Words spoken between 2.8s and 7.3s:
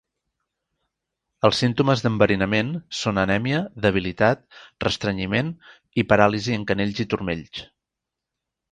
són anèmia, debilitat, restrenyiment i paràlisi en canells i